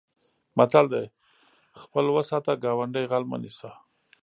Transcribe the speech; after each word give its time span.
متل 0.57 0.85
دی: 0.93 1.05
خپل 1.81 2.05
و 2.09 2.15
ساته 2.29 2.53
ګاونډی 2.63 3.03
غل 3.11 3.23
مه 3.29 3.37
نیسه. 3.43 3.71